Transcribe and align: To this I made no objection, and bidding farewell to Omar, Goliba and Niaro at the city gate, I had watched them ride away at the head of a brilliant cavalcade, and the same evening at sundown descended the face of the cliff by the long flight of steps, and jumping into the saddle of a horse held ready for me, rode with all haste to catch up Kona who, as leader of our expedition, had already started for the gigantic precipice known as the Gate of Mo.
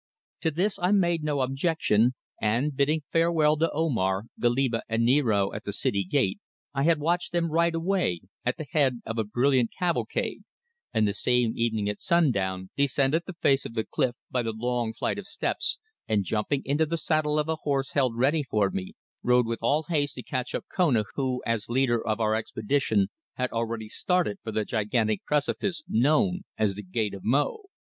To 0.39 0.49
this 0.49 0.79
I 0.81 0.91
made 0.91 1.21
no 1.23 1.41
objection, 1.41 2.15
and 2.41 2.75
bidding 2.75 3.03
farewell 3.13 3.55
to 3.57 3.69
Omar, 3.71 4.23
Goliba 4.39 4.81
and 4.89 5.05
Niaro 5.07 5.53
at 5.53 5.63
the 5.63 5.71
city 5.71 6.03
gate, 6.03 6.39
I 6.73 6.85
had 6.85 6.97
watched 6.97 7.31
them 7.33 7.51
ride 7.51 7.75
away 7.75 8.21
at 8.43 8.57
the 8.57 8.65
head 8.71 9.03
of 9.05 9.19
a 9.19 9.23
brilliant 9.23 9.69
cavalcade, 9.71 10.41
and 10.91 11.07
the 11.07 11.13
same 11.13 11.53
evening 11.55 11.87
at 11.87 12.01
sundown 12.01 12.71
descended 12.75 13.25
the 13.27 13.35
face 13.43 13.63
of 13.63 13.75
the 13.75 13.83
cliff 13.83 14.15
by 14.31 14.41
the 14.41 14.53
long 14.57 14.91
flight 14.91 15.19
of 15.19 15.27
steps, 15.27 15.77
and 16.07 16.23
jumping 16.25 16.63
into 16.65 16.87
the 16.87 16.97
saddle 16.97 17.37
of 17.37 17.47
a 17.47 17.57
horse 17.57 17.91
held 17.91 18.17
ready 18.17 18.41
for 18.41 18.71
me, 18.71 18.93
rode 19.21 19.45
with 19.45 19.59
all 19.61 19.83
haste 19.83 20.15
to 20.15 20.23
catch 20.23 20.55
up 20.55 20.65
Kona 20.75 21.03
who, 21.13 21.43
as 21.45 21.69
leader 21.69 22.03
of 22.07 22.19
our 22.19 22.33
expedition, 22.33 23.09
had 23.35 23.51
already 23.51 23.87
started 23.87 24.39
for 24.41 24.51
the 24.51 24.65
gigantic 24.65 25.23
precipice 25.25 25.83
known 25.87 26.41
as 26.57 26.73
the 26.73 26.81
Gate 26.81 27.13
of 27.13 27.23
Mo. 27.23 27.65